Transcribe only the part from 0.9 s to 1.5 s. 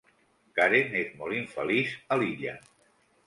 és molt